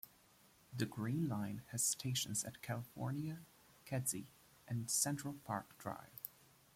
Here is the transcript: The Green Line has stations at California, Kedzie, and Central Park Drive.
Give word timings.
The 0.75 0.87
Green 0.87 1.27
Line 1.29 1.61
has 1.67 1.83
stations 1.83 2.43
at 2.43 2.63
California, 2.63 3.41
Kedzie, 3.85 4.31
and 4.67 4.89
Central 4.89 5.35
Park 5.45 5.77
Drive. 5.77 6.23